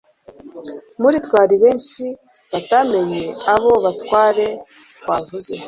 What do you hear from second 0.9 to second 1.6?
muri twe hari